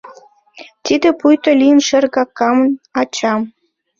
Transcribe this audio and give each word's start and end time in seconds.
Тиде 0.85 1.09
пуйто 1.19 1.51
лийын 1.59 1.79
шергакан 1.87 2.57
ачам. 3.01 3.41